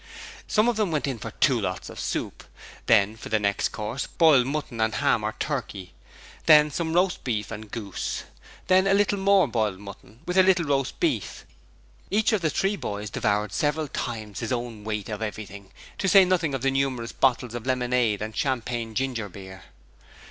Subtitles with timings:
[0.47, 2.43] Some of them went in for two lots of soup.
[2.87, 5.93] Then for the next course, boiled mutton and ham or turkey:
[6.47, 8.23] then some roast beef and goose.
[8.65, 11.45] Then a little more boiled mutton with a little roast beef.
[12.09, 16.25] Each of the three boys devoured several times his own weight of everything, to say
[16.25, 19.65] nothing of numerous bottles of lemonade and champagne ginger beer.